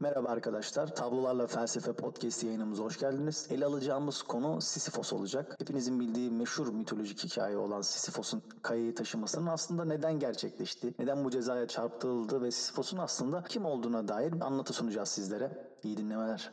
Merhaba 0.00 0.28
arkadaşlar. 0.28 0.94
Tablolarla 0.94 1.46
Felsefe 1.46 1.92
Podcast 1.92 2.44
yayınımıza 2.44 2.82
hoş 2.82 2.98
geldiniz. 2.98 3.46
Ele 3.50 3.64
alacağımız 3.64 4.22
konu 4.22 4.60
Sisyphos 4.60 5.12
olacak. 5.12 5.56
Hepinizin 5.58 6.00
bildiği 6.00 6.30
meşhur 6.30 6.72
mitolojik 6.72 7.24
hikaye 7.24 7.56
olan 7.56 7.82
Sisyphos'un 7.82 8.42
kayayı 8.62 8.94
taşımasının 8.94 9.46
aslında 9.46 9.84
neden 9.84 10.18
gerçekleşti? 10.18 10.94
Neden 10.98 11.24
bu 11.24 11.30
cezaya 11.30 11.68
çarptırıldı 11.68 12.42
ve 12.42 12.50
Sisyphos'un 12.50 12.98
aslında 12.98 13.42
kim 13.42 13.64
olduğuna 13.64 14.08
dair 14.08 14.32
bir 14.32 14.40
anlatı 14.40 14.72
sunacağız 14.72 15.08
sizlere. 15.08 15.50
İyi 15.82 15.96
dinlemeler. 15.96 16.50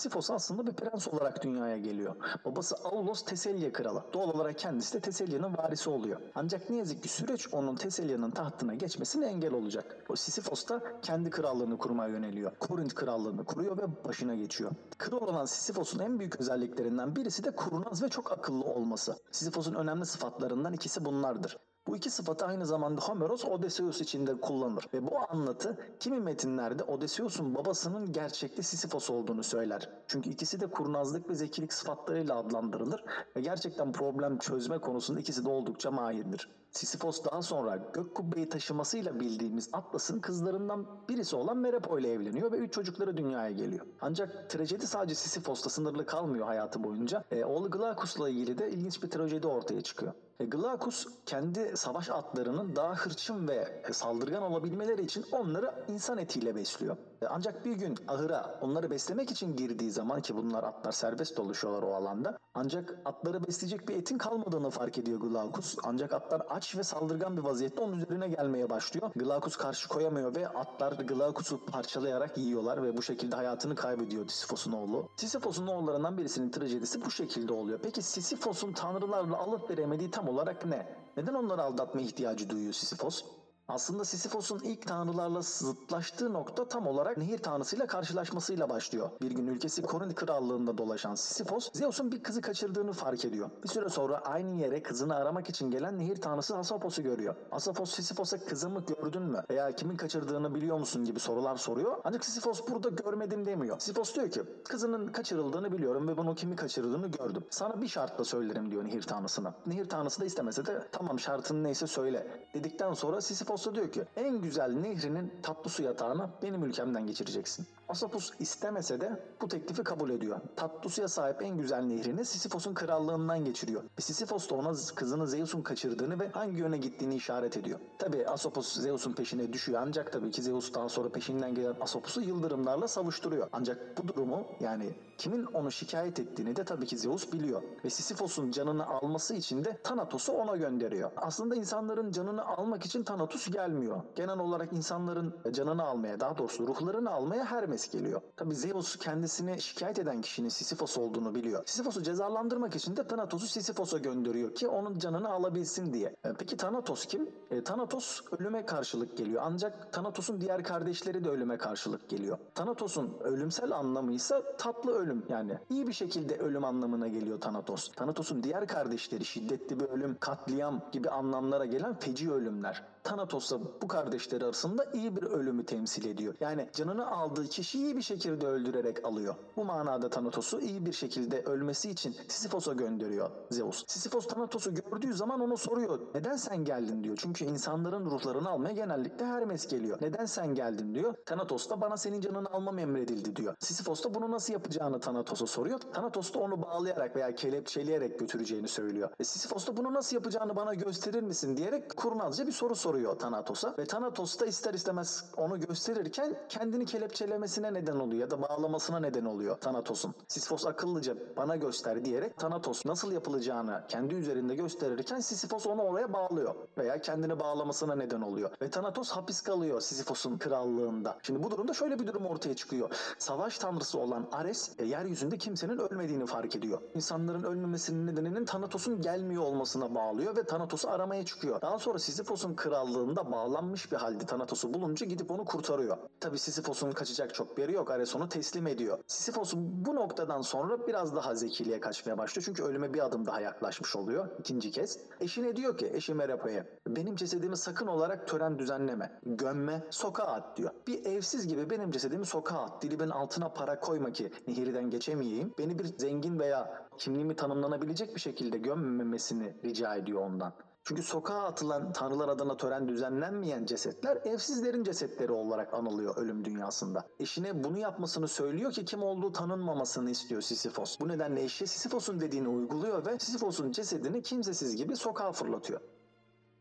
Sisyphos 0.00 0.30
aslında 0.30 0.66
bir 0.66 0.72
prens 0.72 1.08
olarak 1.08 1.42
dünyaya 1.42 1.78
geliyor. 1.78 2.16
Babası 2.44 2.76
Aulos 2.84 3.24
Teselya 3.24 3.72
kralı. 3.72 4.04
Doğal 4.12 4.28
olarak 4.28 4.58
kendisi 4.58 4.94
de 4.94 5.00
Teselya'nın 5.00 5.56
varisi 5.56 5.90
oluyor. 5.90 6.20
Ancak 6.34 6.70
ne 6.70 6.76
yazık 6.76 7.02
ki 7.02 7.08
süreç 7.08 7.54
onun 7.54 7.76
Teselya'nın 7.76 8.30
tahtına 8.30 8.74
geçmesine 8.74 9.26
engel 9.26 9.52
olacak. 9.52 10.04
O 10.08 10.16
Sisyphos 10.16 10.68
da 10.68 10.82
kendi 11.02 11.30
krallığını 11.30 11.78
kurmaya 11.78 12.12
yöneliyor. 12.12 12.52
Korint 12.60 12.94
krallığını 12.94 13.44
kuruyor 13.44 13.78
ve 13.78 14.04
başına 14.04 14.34
geçiyor. 14.34 14.70
Kral 14.98 15.20
olan 15.20 15.44
Sisyphos'un 15.44 15.98
en 15.98 16.18
büyük 16.18 16.40
özelliklerinden 16.40 17.16
birisi 17.16 17.44
de 17.44 17.50
kurnaz 17.50 18.02
ve 18.02 18.08
çok 18.08 18.32
akıllı 18.32 18.64
olması. 18.64 19.16
Sisyphos'un 19.30 19.74
önemli 19.74 20.06
sıfatlarından 20.06 20.72
ikisi 20.72 21.04
bunlardır. 21.04 21.58
Bu 21.86 21.96
iki 21.96 22.10
sıfatı 22.10 22.46
aynı 22.46 22.66
zamanda 22.66 23.00
Homeros 23.00 23.44
Odysseus 23.44 24.00
için 24.00 24.26
de 24.26 24.40
kullanır 24.40 24.88
ve 24.94 25.06
bu 25.06 25.18
anlatı 25.28 25.78
kimi 26.00 26.20
metinlerde 26.20 26.84
Odysseus'un 26.84 27.54
babasının 27.54 28.12
gerçekte 28.12 28.62
Sisyphos 28.62 29.10
olduğunu 29.10 29.42
söyler. 29.42 29.88
Çünkü 30.06 30.30
ikisi 30.30 30.60
de 30.60 30.66
kurnazlık 30.66 31.30
ve 31.30 31.34
zekilik 31.34 31.72
sıfatlarıyla 31.72 32.36
adlandırılır 32.36 33.04
ve 33.36 33.40
gerçekten 33.40 33.92
problem 33.92 34.38
çözme 34.38 34.78
konusunda 34.78 35.20
ikisi 35.20 35.44
de 35.44 35.48
oldukça 35.48 35.90
mahirdir. 35.90 36.48
Sisyphos 36.70 37.24
daha 37.24 37.42
sonra 37.42 37.76
gök 37.92 38.14
kubbeyi 38.14 38.48
taşımasıyla 38.48 39.20
bildiğimiz 39.20 39.68
Atlas'ın 39.72 40.20
kızlarından 40.20 40.86
birisi 41.08 41.36
olan 41.36 41.56
Merepo 41.56 41.98
ile 41.98 42.12
evleniyor 42.12 42.52
ve 42.52 42.56
üç 42.56 42.72
çocukları 42.72 43.16
dünyaya 43.16 43.50
geliyor. 43.50 43.86
Ancak 44.00 44.50
trajedi 44.50 44.86
sadece 44.86 45.14
Sisyphos'ta 45.14 45.70
sınırlı 45.70 46.06
kalmıyor 46.06 46.46
hayatı 46.46 46.84
boyunca. 46.84 47.24
E, 47.30 47.44
oğlu 47.44 47.70
Glaucus'la 47.70 48.28
ilgili 48.28 48.58
de 48.58 48.70
ilginç 48.70 49.02
bir 49.02 49.10
trajedi 49.10 49.46
ortaya 49.46 49.80
çıkıyor. 49.80 50.12
E, 50.40 50.44
Glaucus 50.44 51.06
kendi 51.26 51.76
savaş 51.76 52.10
atlarının 52.10 52.76
daha 52.76 52.94
hırçın 52.94 53.48
ve 53.48 53.82
saldırgan 53.92 54.42
olabilmeleri 54.42 55.02
için 55.02 55.24
onları 55.32 55.84
insan 55.88 56.18
etiyle 56.18 56.54
besliyor. 56.54 56.96
E, 57.22 57.26
ancak 57.26 57.64
bir 57.64 57.72
gün 57.72 57.98
ahıra 58.08 58.58
onları 58.60 58.90
beslemek 58.90 59.30
için 59.30 59.56
girdiği 59.56 59.90
zaman 59.90 60.22
ki 60.22 60.36
bunlar 60.36 60.64
atlar 60.64 60.92
serbest 60.92 61.36
dolaşıyorlar 61.36 61.82
o 61.82 61.94
alanda. 61.94 62.38
Ancak 62.54 62.98
atları 63.04 63.46
besleyecek 63.46 63.88
bir 63.88 63.96
etin 63.96 64.18
kalmadığını 64.18 64.70
fark 64.70 64.98
ediyor 64.98 65.20
Glaucus. 65.20 65.76
Ancak 65.84 66.12
atlar 66.12 66.42
aç 66.50 66.76
ve 66.76 66.82
saldırgan 66.82 67.36
bir 67.36 67.42
vaziyette 67.42 67.80
onun 67.80 67.98
üzerine 67.98 68.28
gelmeye 68.28 68.70
başlıyor. 68.70 69.10
Glaucus 69.16 69.56
karşı 69.56 69.88
koyamıyor 69.88 70.34
ve 70.34 70.48
atlar 70.48 70.92
Glaucus'u 70.92 71.66
parçalayarak 71.66 72.38
yiyorlar 72.38 72.82
ve 72.82 72.96
bu 72.96 73.02
şekilde 73.02 73.36
hayatını 73.36 73.74
kaybediyor 73.74 74.28
Sisyphos'un 74.28 74.72
oğlu. 74.72 75.08
Sisyphos'un 75.16 75.66
oğullarından 75.66 76.18
birisinin 76.18 76.50
trajedisi 76.50 77.04
bu 77.04 77.10
şekilde 77.10 77.52
oluyor. 77.52 77.78
Peki 77.82 78.02
Sisyphos'un 78.02 78.72
tanrılarla 78.72 79.38
alıp 79.38 79.70
veremediği 79.70 80.10
tam 80.10 80.28
olarak 80.28 80.66
ne? 80.66 80.96
Neden 81.16 81.34
onları 81.34 81.62
aldatma 81.62 82.00
ihtiyacı 82.00 82.50
duyuyor 82.50 82.72
Sisyphos? 82.72 83.24
Aslında 83.70 84.04
Sisyphos'un 84.04 84.58
ilk 84.58 84.86
tanrılarla 84.86 85.40
zıtlaştığı 85.40 86.32
nokta 86.32 86.68
tam 86.68 86.86
olarak 86.86 87.16
nehir 87.16 87.38
tanrısıyla 87.38 87.86
karşılaşmasıyla 87.86 88.68
başlıyor. 88.68 89.10
Bir 89.22 89.30
gün 89.30 89.46
ülkesi 89.46 89.82
Korint 89.82 90.14
krallığında 90.14 90.78
dolaşan 90.78 91.14
Sisyphos, 91.14 91.70
Zeus'un 91.72 92.12
bir 92.12 92.22
kızı 92.22 92.40
kaçırdığını 92.40 92.92
fark 92.92 93.24
ediyor. 93.24 93.50
Bir 93.62 93.68
süre 93.68 93.88
sonra 93.88 94.18
aynı 94.18 94.60
yere 94.60 94.82
kızını 94.82 95.14
aramak 95.14 95.50
için 95.50 95.70
gelen 95.70 95.98
nehir 95.98 96.16
tanrısı 96.16 96.56
Asapos'u 96.56 97.02
görüyor. 97.02 97.34
Asapos 97.52 97.94
Sisyphos'a 97.94 98.38
kızımı 98.38 98.80
gördün 98.80 99.22
mü 99.22 99.42
veya 99.50 99.76
kimin 99.76 99.96
kaçırdığını 99.96 100.54
biliyor 100.54 100.78
musun 100.78 101.04
gibi 101.04 101.20
sorular 101.20 101.56
soruyor. 101.56 101.96
Ancak 102.04 102.24
Sisyphos 102.24 102.60
burada 102.70 102.88
görmedim 102.88 103.46
demiyor. 103.46 103.78
Sisyphos 103.78 104.14
diyor 104.14 104.30
ki 104.30 104.42
kızının 104.64 105.06
kaçırıldığını 105.12 105.72
biliyorum 105.72 106.08
ve 106.08 106.16
bunu 106.16 106.34
kimi 106.34 106.56
kaçırdığını 106.56 107.06
gördüm. 107.06 107.44
Sana 107.50 107.82
bir 107.82 107.88
şartla 107.88 108.24
söylerim 108.24 108.70
diyor 108.70 108.84
nehir 108.84 109.02
tanrısına. 109.02 109.54
Nehir 109.66 109.88
tanrısı 109.88 110.20
da 110.20 110.24
istemese 110.24 110.66
de 110.66 110.88
tamam 110.92 111.18
şartın 111.18 111.64
neyse 111.64 111.86
söyle 111.86 112.26
dedikten 112.54 112.92
sonra 112.92 113.20
Sisyphos 113.20 113.59
da 113.66 113.74
diyor 113.74 113.92
ki 113.92 114.02
en 114.16 114.40
güzel 114.40 114.72
nehrinin 114.72 115.32
tatlı 115.42 115.70
su 115.70 115.82
yatağını 115.82 116.28
benim 116.42 116.64
ülkemden 116.64 117.06
geçireceksin. 117.06 117.66
Asapus 117.90 118.30
istemese 118.38 119.00
de 119.00 119.22
bu 119.42 119.48
teklifi 119.48 119.84
kabul 119.84 120.10
ediyor. 120.10 120.40
Tatlı 120.56 120.90
suya 120.90 121.08
sahip 121.08 121.42
en 121.42 121.58
güzel 121.58 121.80
nehrini 121.82 122.24
Sisyphos'un 122.24 122.74
krallığından 122.74 123.44
geçiriyor. 123.44 123.82
Ve 123.82 124.02
Sisyphos 124.02 124.50
da 124.50 124.54
ona 124.54 124.72
kızını 124.94 125.28
Zeus'un 125.28 125.62
kaçırdığını 125.62 126.20
ve 126.20 126.28
hangi 126.28 126.58
yöne 126.58 126.78
gittiğini 126.78 127.14
işaret 127.14 127.56
ediyor. 127.56 127.78
Tabi 127.98 128.26
Asopus 128.26 128.72
Zeus'un 128.72 129.12
peşine 129.12 129.52
düşüyor 129.52 129.82
ancak 129.86 130.12
tabii 130.12 130.30
ki 130.30 130.42
Zeus 130.42 130.74
daha 130.74 130.88
sonra 130.88 131.08
peşinden 131.08 131.54
gelen 131.54 131.74
Asopus'u 131.80 132.20
yıldırımlarla 132.20 132.88
savuşturuyor. 132.88 133.48
Ancak 133.52 133.98
bu 133.98 134.08
durumu 134.08 134.46
yani 134.60 134.94
kimin 135.18 135.44
onu 135.44 135.72
şikayet 135.72 136.18
ettiğini 136.18 136.56
de 136.56 136.64
tabii 136.64 136.86
ki 136.86 136.98
Zeus 136.98 137.32
biliyor. 137.32 137.62
Ve 137.84 137.90
Sisyphos'un 137.90 138.50
canını 138.50 138.86
alması 138.86 139.34
için 139.34 139.64
de 139.64 139.78
Thanatos'u 139.82 140.32
ona 140.32 140.56
gönderiyor. 140.56 141.10
Aslında 141.16 141.54
insanların 141.54 142.10
canını 142.12 142.46
almak 142.46 142.84
için 142.84 143.04
Thanatos 143.04 143.48
gelmiyor. 143.50 144.00
Genel 144.16 144.38
olarak 144.38 144.72
insanların 144.72 145.34
canını 145.52 145.82
almaya 145.84 146.20
daha 146.20 146.38
doğrusu 146.38 146.66
ruhlarını 146.66 147.10
almaya 147.10 147.44
Hermes 147.44 147.90
geliyor. 147.90 148.20
Tabi 148.36 148.54
Zeus 148.54 148.96
kendisini 148.96 149.60
şikayet 149.60 149.98
eden 149.98 150.20
kişinin 150.20 150.48
Sisyphos 150.48 150.98
olduğunu 150.98 151.34
biliyor. 151.34 151.62
Sisyphos'u 151.66 152.02
cezalandırmak 152.02 152.76
için 152.76 152.96
de 152.96 153.06
Thanatos'u 153.06 153.46
Sisyphos'a 153.46 153.98
gönderiyor 153.98 154.54
ki 154.54 154.68
onun 154.68 154.98
canını 154.98 155.28
alabilsin 155.30 155.92
diye. 155.92 156.14
E, 156.24 156.32
peki 156.38 156.56
Thanatos 156.56 157.06
kim? 157.06 157.30
E, 157.50 157.64
Thanatos 157.64 158.20
ölüme 158.38 158.66
karşılık 158.66 159.16
geliyor. 159.16 159.42
Ancak 159.44 159.92
Thanatos'un 159.92 160.40
diğer 160.40 160.64
kardeşleri 160.64 161.24
de 161.24 161.28
ölüme 161.28 161.58
karşılık 161.58 162.08
geliyor. 162.08 162.38
Thanatos'un 162.54 163.18
ölümsel 163.20 163.72
anlamı 163.72 164.12
ise 164.12 164.42
tatlı 164.58 164.92
ölüm 164.92 165.24
yani. 165.28 165.58
iyi 165.70 165.88
bir 165.88 165.92
şekilde 165.92 166.36
ölüm 166.36 166.64
anlamına 166.64 167.08
geliyor 167.08 167.40
Thanatos. 167.40 167.88
Thanatos'un 167.88 168.42
diğer 168.42 168.66
kardeşleri 168.66 169.24
şiddetli 169.24 169.80
bir 169.80 169.84
ölüm, 169.84 170.16
katliam 170.20 170.80
gibi 170.92 171.10
anlamlara 171.10 171.64
gelen 171.64 171.94
feci 171.94 172.32
ölümler. 172.32 172.82
Thanatos 173.04 173.52
da 173.52 173.58
bu 173.82 173.88
kardeşleri 173.88 174.44
arasında 174.44 174.84
iyi 174.92 175.16
bir 175.16 175.22
ölümü 175.22 175.66
temsil 175.66 176.04
ediyor. 176.06 176.34
Yani 176.40 176.68
canını 176.72 177.10
aldığı 177.10 177.48
kişiyi 177.48 177.84
iyi 177.84 177.96
bir 177.96 178.02
şekilde 178.02 178.46
öldürerek 178.46 179.04
alıyor. 179.04 179.34
Bu 179.56 179.64
manada 179.64 180.10
Thanatos'u 180.10 180.60
iyi 180.60 180.86
bir 180.86 180.92
şekilde 180.92 181.42
ölmesi 181.42 181.90
için 181.90 182.16
Sisyphos'a 182.28 182.72
gönderiyor 182.72 183.30
Zeus. 183.50 183.84
Sisyphos 183.86 184.26
Thanatos'u 184.26 184.74
gördüğü 184.74 185.14
zaman 185.14 185.40
onu 185.40 185.56
soruyor. 185.56 185.98
Neden 186.14 186.36
sen 186.36 186.64
geldin 186.64 187.04
diyor. 187.04 187.16
Çünkü 187.20 187.44
insanların 187.44 188.04
ruhlarını 188.04 188.50
almaya 188.50 188.74
genellikle 188.74 189.26
Hermes 189.26 189.68
geliyor. 189.68 189.98
Neden 190.00 190.24
sen 190.24 190.54
geldin 190.54 190.94
diyor. 190.94 191.14
Thanatos 191.26 191.70
da 191.70 191.80
bana 191.80 191.96
senin 191.96 192.20
canını 192.20 192.48
almam 192.50 192.78
emredildi 192.78 193.36
diyor. 193.36 193.54
Sisyphos 193.60 194.04
da 194.04 194.14
bunu 194.14 194.30
nasıl 194.30 194.52
yapacağını 194.52 195.00
Thanatos'a 195.00 195.46
soruyor. 195.46 195.78
Thanatos 195.78 196.34
da 196.34 196.38
onu 196.38 196.62
bağlayarak 196.62 197.16
veya 197.16 197.34
kelepçeleyerek 197.34 198.18
götüreceğini 198.18 198.68
söylüyor. 198.68 199.10
E 199.20 199.24
Sisyphos 199.24 199.66
da 199.66 199.76
bunu 199.76 199.94
nasıl 199.94 200.16
yapacağını 200.16 200.56
bana 200.56 200.74
gösterir 200.74 201.22
misin 201.22 201.56
diyerek 201.56 201.96
kurnazca 201.96 202.46
bir 202.46 202.52
soru 202.52 202.74
soruyor 202.74 202.89
Thanatos'a. 203.18 203.74
Ve 203.78 203.84
Thanatos 203.84 204.40
da 204.40 204.46
ister 204.46 204.74
istemez 204.74 205.24
onu 205.36 205.60
gösterirken 205.60 206.38
kendini 206.48 206.86
kelepçelemesine 206.86 207.74
neden 207.74 207.96
oluyor 207.96 208.20
ya 208.20 208.30
da 208.30 208.42
bağlamasına 208.42 209.00
neden 209.00 209.24
oluyor 209.24 209.56
Thanatos'un. 209.56 210.14
Sisyphos 210.28 210.66
akıllıca 210.66 211.16
bana 211.36 211.56
göster 211.56 212.04
diyerek 212.04 212.38
Thanatos 212.38 212.86
nasıl 212.86 213.12
yapılacağını 213.12 213.82
kendi 213.88 214.14
üzerinde 214.14 214.54
gösterirken 214.54 215.20
Sisyphos 215.20 215.66
onu 215.66 215.82
oraya 215.82 216.12
bağlıyor 216.12 216.54
veya 216.78 217.00
kendini 217.00 217.40
bağlamasına 217.40 217.94
neden 217.94 218.20
oluyor. 218.20 218.50
Ve 218.62 218.70
Thanatos 218.70 219.10
hapis 219.10 219.40
kalıyor 219.40 219.80
Sisyphos'un 219.80 220.38
krallığında. 220.38 221.18
Şimdi 221.22 221.42
bu 221.42 221.50
durumda 221.50 221.74
şöyle 221.74 221.98
bir 221.98 222.06
durum 222.06 222.26
ortaya 222.26 222.56
çıkıyor. 222.56 222.90
Savaş 223.18 223.58
tanrısı 223.58 223.98
olan 223.98 224.28
Ares 224.32 224.70
e, 224.78 224.84
yeryüzünde 224.84 225.38
kimsenin 225.38 225.78
ölmediğini 225.78 226.26
fark 226.26 226.56
ediyor. 226.56 226.80
İnsanların 226.94 227.42
ölmemesinin 227.42 228.06
nedeninin 228.06 228.44
Thanatos'un 228.44 229.00
gelmiyor 229.00 229.42
olmasına 229.42 229.94
bağlıyor 229.94 230.36
ve 230.36 230.44
Thanatos'u 230.44 230.90
aramaya 230.90 231.24
çıkıyor. 231.24 231.60
Daha 231.60 231.78
sonra 231.78 231.98
Sisyphos'un 231.98 232.54
krallığında 232.80 233.32
bağlanmış 233.32 233.92
bir 233.92 233.96
halde 233.96 234.26
Thanatos'u 234.26 234.74
bulunca 234.74 235.06
gidip 235.06 235.30
onu 235.30 235.44
kurtarıyor. 235.44 235.96
Tabi 236.20 236.38
Sisyphos'un 236.38 236.92
kaçacak 236.92 237.34
çok 237.34 237.56
bir 237.56 237.62
yeri 237.62 237.72
yok. 237.72 237.90
Ares 237.90 238.16
onu 238.16 238.28
teslim 238.28 238.66
ediyor. 238.66 238.98
Sisyphos 239.06 239.54
bu 239.56 239.94
noktadan 239.94 240.40
sonra 240.40 240.86
biraz 240.86 241.16
daha 241.16 241.34
zekiliğe 241.34 241.80
kaçmaya 241.80 242.18
başlıyor. 242.18 242.44
Çünkü 242.44 242.62
ölüme 242.62 242.94
bir 242.94 243.06
adım 243.06 243.26
daha 243.26 243.40
yaklaşmış 243.40 243.96
oluyor 243.96 244.28
ikinci 244.38 244.70
kez. 244.70 244.98
Eşine 245.20 245.56
diyor 245.56 245.78
ki 245.78 245.90
eşi 245.94 246.14
Merapa'ya 246.14 246.66
benim 246.86 247.16
cesedimi 247.16 247.56
sakın 247.56 247.86
olarak 247.86 248.28
tören 248.28 248.58
düzenleme. 248.58 249.20
Gömme, 249.26 249.86
sokağa 249.90 250.26
at 250.26 250.56
diyor. 250.56 250.70
Bir 250.86 251.04
evsiz 251.04 251.46
gibi 251.48 251.70
benim 251.70 251.90
cesedimi 251.90 252.26
sokağa 252.26 252.58
at. 252.58 252.82
Dilimin 252.82 253.10
altına 253.10 253.48
para 253.48 253.80
koyma 253.80 254.12
ki 254.12 254.30
nehirden 254.48 254.90
geçemeyeyim. 254.90 255.54
Beni 255.58 255.78
bir 255.78 255.84
zengin 255.84 256.38
veya 256.38 256.86
kimliğimi 256.98 257.36
tanımlanabilecek 257.36 258.14
bir 258.14 258.20
şekilde 258.20 258.58
gömmemesini 258.58 259.54
rica 259.64 259.94
ediyor 259.94 260.20
ondan. 260.20 260.52
Çünkü 260.84 261.02
sokağa 261.02 261.42
atılan 261.42 261.92
tanrılar 261.92 262.28
adına 262.28 262.56
tören 262.56 262.88
düzenlenmeyen 262.88 263.66
cesetler 263.66 264.16
evsizlerin 264.16 264.84
cesetleri 264.84 265.32
olarak 265.32 265.74
anılıyor 265.74 266.16
ölüm 266.16 266.44
dünyasında. 266.44 267.08
Eşine 267.20 267.64
bunu 267.64 267.78
yapmasını 267.78 268.28
söylüyor 268.28 268.72
ki 268.72 268.84
kim 268.84 269.02
olduğu 269.02 269.32
tanınmamasını 269.32 270.10
istiyor 270.10 270.40
Sisyphos. 270.40 271.00
Bu 271.00 271.08
nedenle 271.08 271.44
eşi 271.44 271.66
Sisyphos'un 271.66 272.20
dediğini 272.20 272.48
uyguluyor 272.48 273.06
ve 273.06 273.18
Sisyphos'un 273.18 273.72
cesedini 273.72 274.22
kimsesiz 274.22 274.76
gibi 274.76 274.96
sokağa 274.96 275.32
fırlatıyor. 275.32 275.80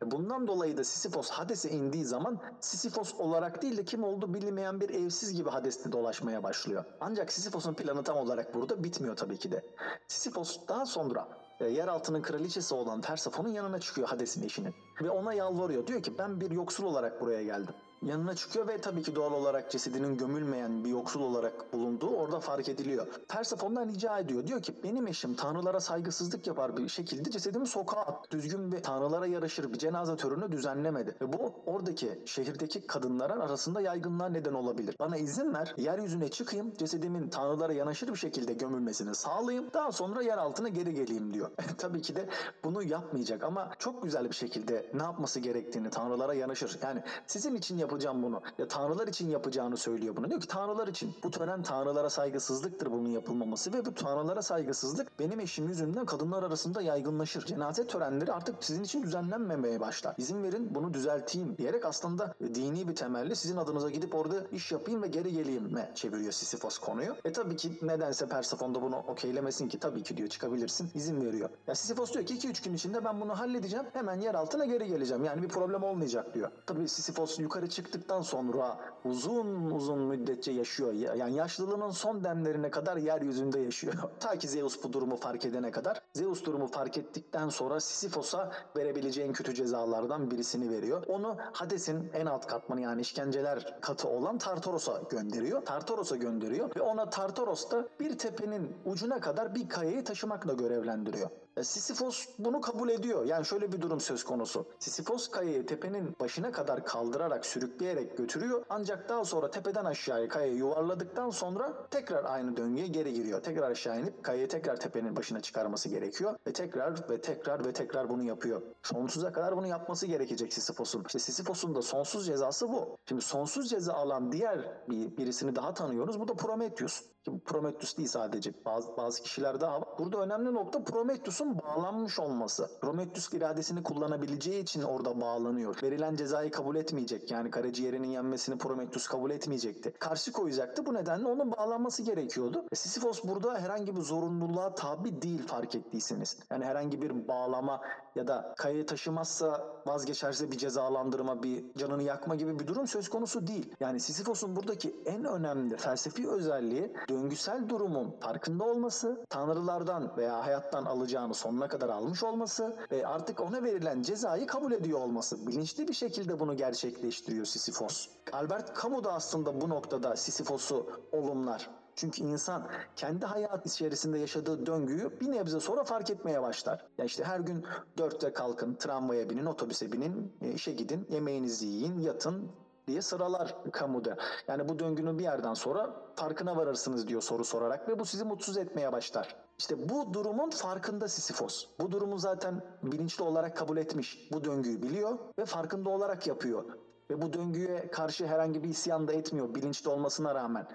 Bundan 0.06 0.48
dolayı 0.48 0.78
da 0.78 0.84
Sisyphos 0.84 1.30
Hades'e 1.30 1.70
indiği 1.70 2.06
zaman 2.06 2.40
Sisyphos 2.60 3.14
olarak 3.20 3.62
değil 3.62 3.78
de 3.78 3.86
kim 3.86 4.04
olduğu 4.04 4.34
bilinmeyen 4.34 4.82
bir 4.82 4.90
evsiz 4.90 5.34
gibi 5.34 5.50
Hades'te 5.50 5.92
dolaşmaya 5.92 6.44
başlıyor. 6.44 6.86
Ancak 7.00 7.32
Sisyphos'un 7.32 7.74
planı 7.74 8.04
tam 8.04 8.18
olarak 8.18 8.54
burada 8.54 8.84
bitmiyor 8.84 9.16
tabii 9.16 9.38
ki 9.38 9.52
de. 9.52 9.66
Sisyphos 10.08 10.68
daha 10.68 10.86
sonra 10.86 11.28
e, 11.39 11.39
yeraltının 11.68 12.22
kraliçesi 12.22 12.76
olan 12.76 13.02
Persephone'un 13.02 13.54
yanına 13.54 13.80
çıkıyor 13.80 14.08
Hades'in 14.08 14.44
eşinin. 14.44 14.74
Ve 15.02 15.10
ona 15.10 15.34
yalvarıyor. 15.34 15.88
Diyor 15.88 16.04
ki 16.04 16.18
ben 16.18 16.42
bir 16.42 16.52
yoksul 16.52 16.84
olarak 16.84 17.22
buraya 17.22 17.44
geldim 17.44 17.74
yanına 18.02 18.36
çıkıyor 18.36 18.68
ve 18.68 18.82
tabii 18.82 19.04
ki 19.04 19.16
doğal 19.16 19.34
olarak 19.34 19.72
cesedinin 19.72 20.18
gömülmeyen 20.18 20.84
bir 20.84 20.90
yoksul 20.90 21.22
olarak 21.22 21.74
bulunduğu 21.74 22.10
orada 22.10 22.40
fark 22.40 22.70
ediliyor. 22.70 23.08
Persephone'dan 23.28 23.88
rica 23.88 24.20
ediyor. 24.20 24.48
Diyor 24.48 24.62
ki 24.62 24.74
benim 24.84 25.08
eşim 25.08 25.36
tanrılara 25.36 25.80
saygısızlık 25.80 26.48
yapar 26.48 26.78
bir 26.78 26.88
şekilde 26.88 27.32
cesedimi 27.32 27.68
sokağa 27.68 28.02
at. 28.02 28.32
Düzgün 28.32 28.72
bir 28.72 28.84
tanrılara 28.84 29.28
yaraşır 29.28 29.74
bir 29.74 29.78
cenaze 29.78 30.16
törünü 30.16 30.52
düzenlemedi. 30.52 31.16
Ve 31.22 31.34
bu 31.34 31.54
oradaki 31.66 32.20
şehirdeki 32.26 32.88
kadınların 32.88 33.40
arasında 33.40 33.82
yaygınlığa 33.82 34.30
neden 34.30 34.54
olabilir. 34.54 34.96
Bana 35.00 35.18
izin 35.18 35.54
ver 35.54 35.74
yeryüzüne 35.78 36.28
çıkayım 36.28 36.74
cesedimin 36.78 37.30
tanrılara 37.30 37.74
yanaşır 37.74 38.08
bir 38.08 38.18
şekilde 38.18 38.54
gömülmesini 38.54 39.16
sağlayayım. 39.16 39.66
Daha 39.74 39.92
sonra 39.92 40.22
yer 40.22 40.38
altına 40.38 40.70
geri 40.70 40.94
geleyim 40.94 41.34
diyor. 41.34 41.50
tabii 41.78 42.02
ki 42.02 42.16
de 42.16 42.30
bunu 42.64 42.84
yapmayacak 42.84 43.44
ama 43.44 43.72
çok 43.80 44.04
güzel 44.04 44.30
bir 44.30 44.36
şekilde 44.36 44.92
ne 44.94 45.04
yapması 45.04 45.40
gerektiğini 45.40 45.90
tanrılara 45.90 46.34
yanaşır. 46.34 46.80
Yani 46.84 47.04
sizin 47.28 47.56
için 47.56 47.78
yap 47.78 47.89
yapacağım 47.90 48.24
bunu. 48.24 48.42
Ya 48.58 48.68
tanrılar 48.68 49.08
için 49.08 49.30
yapacağını 49.30 49.78
söylüyor 49.78 50.16
bunu. 50.16 50.30
Diyor 50.30 50.42
ki 50.42 50.48
tanrılar 50.48 50.88
için. 50.88 51.16
Bu 51.24 51.32
tören 51.32 51.64
tanrılara 51.64 52.10
saygısızlıktır 52.10 52.92
bunun 52.92 53.10
yapılmaması 53.10 53.74
ve 53.74 53.86
bu 53.86 53.94
tanrılara 53.94 54.42
saygısızlık 54.42 55.20
benim 55.20 55.40
eşim 55.40 55.68
yüzünden 55.68 56.06
kadınlar 56.06 56.44
arasında 56.44 56.82
yaygınlaşır. 56.82 57.46
Cenaze 57.46 57.88
törenleri 57.88 58.34
artık 58.34 58.56
sizin 58.64 58.84
için 58.84 59.04
düzenlenmemeye 59.04 59.80
başlar. 59.80 60.16
İzin 60.18 60.44
verin 60.44 60.76
bunu 60.76 60.94
düzelteyim 60.94 61.58
diyerek 61.58 61.86
aslında 61.86 62.36
dini 62.42 62.88
bir 62.88 62.96
temelli 62.96 63.36
sizin 63.36 63.58
adınıza 63.58 63.90
gidip 63.90 64.16
orada 64.16 64.36
iş 64.52 64.72
yapayım 64.72 65.04
ve 65.04 65.08
geri 65.08 65.34
geleyim 65.34 65.64
mi 65.64 65.90
çeviriyor 65.96 66.32
Sisyphos 66.32 66.78
konuyu. 66.78 67.16
E 67.26 67.32
tabii 67.32 67.56
ki 67.56 67.80
nedense 67.82 68.28
Persephone 68.28 68.76
da 68.76 68.82
bunu 68.82 68.98
okeylemesin 68.98 69.70
ki 69.70 69.80
tabii 69.80 70.04
ki 70.04 70.18
diyor 70.18 70.30
çıkabilirsin. 70.30 70.90
izin 70.96 71.26
veriyor. 71.26 71.50
Ya 71.68 71.76
Sisyphos 71.76 72.14
diyor 72.14 72.26
ki 72.26 72.34
2-3 72.36 72.64
gün 72.66 72.74
içinde 72.74 73.06
ben 73.06 73.22
bunu 73.22 73.40
halledeceğim. 73.40 73.86
Hemen 73.94 74.20
yer 74.20 74.36
altına 74.36 74.66
geri 74.66 74.88
geleceğim. 74.88 75.24
Yani 75.24 75.42
bir 75.44 75.48
problem 75.48 75.84
olmayacak 75.84 76.34
diyor. 76.34 76.52
Tabii 76.66 76.88
Sisyphos 76.88 77.40
yukarı 77.40 77.70
çık 77.70 77.79
çıktıktan 77.80 78.22
sonra 78.22 78.78
uzun 79.06 79.72
uzun 79.72 80.00
müddetçe 80.00 80.52
yaşıyor. 80.52 80.94
Yani 80.94 81.36
yaşlılığının 81.36 81.92
son 81.92 82.24
demlerine 82.24 82.72
kadar 82.72 82.98
yeryüzünde 82.98 83.60
yaşıyor. 83.60 83.94
Ta 84.20 84.38
ki 84.38 84.48
Zeus 84.48 84.84
bu 84.84 84.94
durumu 84.94 85.16
fark 85.16 85.46
edene 85.46 85.72
kadar. 85.72 86.02
Zeus 86.14 86.46
durumu 86.46 86.68
fark 86.68 86.98
ettikten 86.98 87.50
sonra 87.50 87.80
Sisyphos'a 87.80 88.52
verebileceğin 88.78 89.34
kötü 89.34 89.54
cezalardan 89.54 90.32
birisini 90.32 90.70
veriyor. 90.70 91.04
Onu 91.08 91.38
Hades'in 91.54 92.10
en 92.14 92.26
alt 92.26 92.48
katmanı 92.48 92.82
yani 92.82 93.02
işkenceler 93.02 93.82
katı 93.82 94.08
olan 94.08 94.38
Tartaros'a 94.38 95.02
gönderiyor. 95.10 95.66
Tartaros'a 95.66 96.16
gönderiyor 96.16 96.76
ve 96.76 96.82
ona 96.82 97.10
Tartaros 97.10 97.72
da 97.72 97.88
bir 98.00 98.18
tepenin 98.18 98.76
ucuna 98.86 99.20
kadar 99.20 99.56
bir 99.56 99.70
kayayı 99.70 100.04
taşımakla 100.04 100.54
görevlendiriyor. 100.54 101.30
E, 101.60 101.64
Sisyphos 101.64 102.26
bunu 102.40 102.62
kabul 102.62 102.90
ediyor. 102.90 103.26
Yani 103.26 103.46
şöyle 103.46 103.72
bir 103.72 103.82
durum 103.82 104.00
söz 104.00 104.24
konusu. 104.24 104.66
Sisyphos 104.80 105.32
kayayı 105.32 105.66
tepenin 105.66 106.16
başına 106.20 106.52
kadar 106.52 106.84
kaldırarak, 106.86 107.46
sürükleyerek 107.70 108.18
götürüyor. 108.18 108.66
Ancak 108.70 109.10
daha 109.10 109.26
sonra 109.26 109.52
tepeden 109.52 109.86
aşağıya 109.86 110.28
kayayı 110.28 110.56
yuvarladıktan 110.56 111.30
sonra 111.30 111.88
tekrar 111.92 112.24
aynı 112.24 112.58
döngüye 112.58 112.88
geri 112.88 113.14
giriyor. 113.14 113.42
Tekrar 113.44 113.72
aşağı 113.72 114.00
inip 114.00 114.24
kayayı 114.24 114.48
tekrar 114.48 114.76
tepenin 114.76 115.16
başına 115.16 115.42
çıkarması 115.42 115.90
gerekiyor. 115.90 116.36
Ve 116.48 116.54
tekrar 116.54 117.10
ve 117.10 117.22
tekrar 117.22 117.66
ve 117.66 117.74
tekrar 117.74 118.10
bunu 118.10 118.24
yapıyor. 118.24 118.62
Sonsuza 118.84 119.32
kadar 119.32 119.58
bunu 119.58 119.68
yapması 119.68 120.06
gerekecek 120.06 120.54
Sisyphos'un. 120.54 121.04
İşte 121.06 121.20
Sisyphos'un 121.20 121.76
da 121.76 121.82
sonsuz 121.82 122.26
cezası 122.26 122.70
bu. 122.70 122.98
Şimdi 123.06 123.22
sonsuz 123.22 123.70
ceza 123.70 123.94
alan 123.94 124.32
diğer 124.32 124.60
bir 124.90 125.18
birisini 125.18 125.56
daha 125.56 125.74
tanıyoruz. 125.74 126.20
Bu 126.20 126.28
da 126.28 126.34
Prometheus. 126.34 127.02
Prometheus 127.38 127.98
değil 127.98 128.08
sadece. 128.08 128.54
Bazı, 128.66 128.98
bazı 128.98 129.24
kişiler 129.24 129.62
daha 129.62 129.82
var. 129.82 129.88
Burada 130.00 130.18
önemli 130.18 130.54
nokta 130.54 130.84
Prometheus'un 130.84 131.58
bağlanmış 131.58 132.20
olması. 132.20 132.70
Prometheus 132.82 133.34
iradesini 133.34 133.84
kullanabileceği 133.84 134.64
için 134.64 134.82
orada 134.82 135.22
bağlanıyor. 135.22 135.80
Verilen 135.84 136.16
cezayı 136.16 136.52
kabul 136.52 136.76
etmeyecek. 136.76 137.32
Yani 137.32 137.52
karaciğerinin 137.52 138.08
yenmesini 138.08 138.58
Prometheus 138.58 139.08
kabul 139.08 139.32
etmeyecekti. 139.32 139.94
Karşı 140.00 140.32
koyacaktı. 140.32 140.86
Bu 140.86 140.94
nedenle 140.94 141.28
onun 141.28 141.52
bağlanması 141.52 142.04
gerekiyordu. 142.04 142.66
E, 142.72 142.76
Sisyphos 142.76 143.24
burada 143.24 143.60
herhangi 143.60 143.96
bir 143.96 144.02
zorunluluğa 144.02 144.76
tabi 144.76 145.22
değil 145.22 145.48
fark 145.48 145.76
ettiyseniz. 145.76 146.38
Yani 146.52 146.66
herhangi 146.66 147.02
bir 147.02 147.28
bağlama 147.28 147.82
ya 148.16 148.28
da 148.28 148.54
kayayı 148.58 148.86
taşımazsa 148.86 149.68
vazgeçerse 149.88 150.52
bir 150.52 150.58
cezalandırma, 150.58 151.44
bir 151.44 151.74
canını 151.78 152.04
yakma 152.04 152.36
gibi 152.36 152.60
bir 152.60 152.68
durum 152.68 152.88
söz 152.88 153.10
konusu 153.10 153.48
değil. 153.48 153.76
Yani 153.80 154.00
Sisyphos'un 154.00 154.56
buradaki 154.56 154.96
en 155.06 155.26
önemli 155.26 155.78
felsefi 155.78 156.30
özelliği 156.30 156.94
döngüsel 157.20 157.70
durumun 157.70 158.16
farkında 158.20 158.64
olması, 158.64 159.26
tanrılardan 159.30 160.18
veya 160.18 160.46
hayattan 160.46 160.86
alacağını 160.86 161.34
sonuna 161.34 161.68
kadar 161.68 161.90
almış 161.90 162.24
olması 162.24 162.78
ve 162.92 163.08
artık 163.08 163.40
ona 163.40 163.64
verilen 163.64 164.02
cezayı 164.02 164.48
kabul 164.48 164.72
ediyor 164.72 165.00
olması. 165.00 165.48
Bilinçli 165.48 165.88
bir 165.88 165.94
şekilde 165.94 166.40
bunu 166.40 166.58
gerçekleştiriyor 166.58 167.46
Sisyphos. 167.46 168.08
Albert 168.34 168.82
Camus 168.82 169.04
da 169.04 169.14
aslında 169.14 169.62
bu 169.62 169.70
noktada 169.70 170.16
Sisyphos'u 170.16 170.90
olumlar. 171.12 171.70
Çünkü 171.96 172.22
insan 172.22 172.68
kendi 172.96 173.26
hayat 173.26 173.66
içerisinde 173.66 174.20
yaşadığı 174.20 174.66
döngüyü 174.66 175.20
bir 175.22 175.32
nebze 175.32 175.60
sonra 175.60 175.84
fark 175.84 176.10
etmeye 176.10 176.42
başlar. 176.42 176.86
Ya 176.98 177.06
işte 177.06 177.24
her 177.24 177.40
gün 177.40 177.66
dörtte 177.98 178.34
kalkın, 178.34 178.76
tramvaya 178.76 179.30
binin, 179.30 179.46
otobüse 179.46 179.92
binin, 179.92 180.34
e, 180.42 180.52
işe 180.52 180.72
gidin, 180.72 181.08
yemeğinizi 181.10 181.66
yiyin, 181.68 182.00
yatın, 182.00 182.52
diye 182.90 183.02
sıralar 183.02 183.56
kamuda. 183.72 184.18
Yani 184.48 184.70
bu 184.70 184.80
döngünün 184.80 185.20
bir 185.20 185.24
yerden 185.24 185.54
sonra 185.54 185.96
farkına 186.16 186.58
varırsınız 186.58 187.08
diyor 187.08 187.22
soru 187.22 187.46
sorarak 187.46 187.90
ve 187.90 188.00
bu 188.00 188.06
sizi 188.06 188.24
mutsuz 188.24 188.58
etmeye 188.58 188.92
başlar. 188.92 189.36
İşte 189.60 189.90
bu 189.90 190.14
durumun 190.14 190.50
farkında 190.50 191.08
Sisyphos. 191.08 191.66
Bu 191.80 191.92
durumu 191.92 192.18
zaten 192.18 192.62
bilinçli 192.84 193.24
olarak 193.24 193.58
kabul 193.58 193.78
etmiş. 193.78 194.30
Bu 194.32 194.44
döngüyü 194.44 194.82
biliyor 194.82 195.18
ve 195.40 195.46
farkında 195.46 195.90
olarak 195.90 196.28
yapıyor. 196.28 196.64
Ve 197.10 197.22
bu 197.22 197.34
döngüye 197.34 197.92
karşı 197.92 198.28
herhangi 198.28 198.64
bir 198.64 198.70
isyan 198.70 199.08
da 199.08 199.14
etmiyor 199.14 199.56
bilinçli 199.56 199.90
olmasına 199.90 200.36
rağmen. 200.36 200.68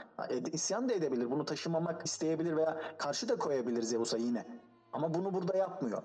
İsyan 0.52 0.88
da 0.88 0.92
edebilir, 0.92 1.30
bunu 1.30 1.44
taşımamak 1.44 2.06
isteyebilir 2.06 2.56
veya 2.56 2.80
karşı 2.98 3.28
da 3.28 3.36
koyabilir 3.36 3.82
Zeus'a 3.82 4.16
yine. 4.16 4.60
Ama 4.92 5.14
bunu 5.14 5.34
burada 5.34 5.56
yapmıyor. 5.56 6.02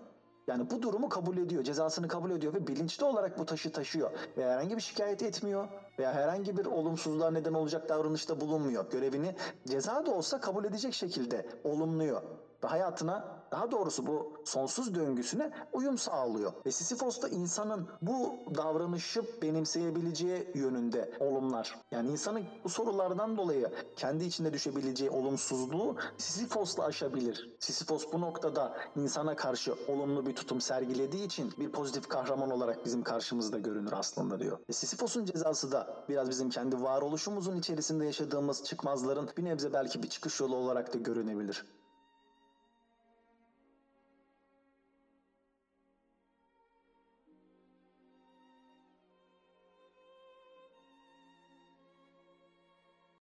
Yani 0.49 0.69
bu 0.69 0.81
durumu 0.81 1.09
kabul 1.09 1.37
ediyor, 1.37 1.63
cezasını 1.63 2.07
kabul 2.07 2.31
ediyor 2.31 2.53
ve 2.53 2.67
bilinçli 2.67 3.05
olarak 3.05 3.39
bu 3.39 3.45
taşı 3.45 3.71
taşıyor. 3.71 4.11
Ve 4.37 4.45
herhangi 4.45 4.75
bir 4.75 4.81
şikayet 4.81 5.23
etmiyor 5.23 5.67
veya 5.99 6.13
herhangi 6.13 6.57
bir 6.57 6.65
olumsuzluğa 6.65 7.31
neden 7.31 7.53
olacak 7.53 7.89
davranışta 7.89 8.41
bulunmuyor. 8.41 8.89
Görevini 8.91 9.35
ceza 9.67 10.05
da 10.05 10.11
olsa 10.11 10.39
kabul 10.39 10.65
edecek 10.65 10.93
şekilde 10.93 11.45
olumluyor 11.63 12.21
ve 12.63 12.67
hayatına 12.67 13.38
daha 13.51 13.71
doğrusu 13.71 14.07
bu 14.07 14.33
sonsuz 14.45 14.95
döngüsüne 14.95 15.51
uyum 15.73 15.97
sağlıyor. 15.97 16.53
Ve 16.65 16.71
Sisyphos 16.71 17.21
da 17.21 17.29
insanın 17.29 17.87
bu 18.01 18.35
davranışı 18.55 19.21
benimseyebileceği 19.41 20.47
yönünde 20.55 21.11
olumlar. 21.19 21.75
Yani 21.91 22.09
insanın 22.09 22.43
bu 22.63 22.69
sorulardan 22.69 23.37
dolayı 23.37 23.71
kendi 23.95 24.25
içinde 24.25 24.53
düşebileceği 24.53 25.09
olumsuzluğu 25.09 25.95
Sisyphos'la 26.17 26.85
aşabilir. 26.85 27.49
Sisyphos 27.59 28.13
bu 28.13 28.21
noktada 28.21 28.77
insana 28.95 29.35
karşı 29.35 29.75
olumlu 29.87 30.25
bir 30.25 30.35
tutum 30.35 30.61
sergilediği 30.61 31.25
için 31.25 31.53
bir 31.59 31.71
pozitif 31.71 32.07
kahraman 32.07 32.51
olarak 32.51 32.85
bizim 32.85 33.03
karşımızda 33.03 33.59
görünür 33.59 33.91
aslında 33.91 34.39
diyor. 34.39 34.59
E 34.69 34.73
Sisyphos'un 34.73 35.25
cezası 35.25 35.71
da 35.71 36.03
biraz 36.09 36.29
bizim 36.29 36.49
kendi 36.49 36.81
varoluşumuzun 36.81 37.55
içerisinde 37.55 38.05
yaşadığımız 38.05 38.63
çıkmazların 38.63 39.29
bir 39.37 39.45
nebze 39.45 39.73
belki 39.73 40.03
bir 40.03 40.09
çıkış 40.09 40.39
yolu 40.39 40.55
olarak 40.55 40.93
da 40.93 40.97
görünebilir. 40.97 41.65